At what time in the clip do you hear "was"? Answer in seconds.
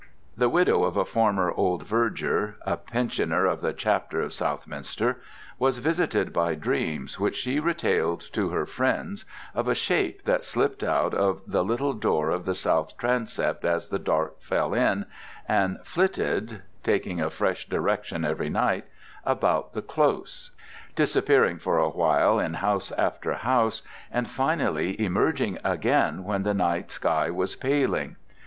5.59-5.77, 27.29-27.55